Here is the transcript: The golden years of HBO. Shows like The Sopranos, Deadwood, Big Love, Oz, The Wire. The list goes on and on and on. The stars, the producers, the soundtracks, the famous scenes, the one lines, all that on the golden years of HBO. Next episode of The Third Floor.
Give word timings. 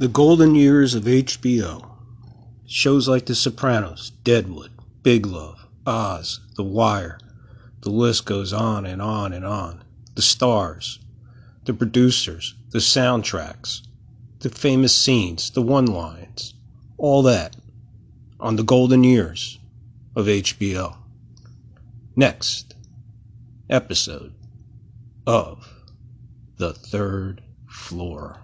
The 0.00 0.08
golden 0.08 0.54
years 0.54 0.94
of 0.94 1.04
HBO. 1.04 1.86
Shows 2.64 3.06
like 3.06 3.26
The 3.26 3.34
Sopranos, 3.34 4.12
Deadwood, 4.24 4.70
Big 5.02 5.26
Love, 5.26 5.66
Oz, 5.86 6.40
The 6.56 6.62
Wire. 6.62 7.18
The 7.82 7.90
list 7.90 8.24
goes 8.24 8.50
on 8.50 8.86
and 8.86 9.02
on 9.02 9.34
and 9.34 9.44
on. 9.44 9.84
The 10.14 10.22
stars, 10.22 11.00
the 11.66 11.74
producers, 11.74 12.54
the 12.70 12.78
soundtracks, 12.78 13.82
the 14.38 14.48
famous 14.48 14.96
scenes, 14.96 15.50
the 15.50 15.60
one 15.60 15.84
lines, 15.84 16.54
all 16.96 17.20
that 17.24 17.56
on 18.40 18.56
the 18.56 18.62
golden 18.62 19.04
years 19.04 19.58
of 20.16 20.24
HBO. 20.24 20.96
Next 22.16 22.74
episode 23.68 24.32
of 25.26 25.68
The 26.56 26.72
Third 26.72 27.42
Floor. 27.68 28.40